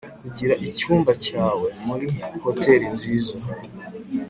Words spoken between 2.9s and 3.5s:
nziza.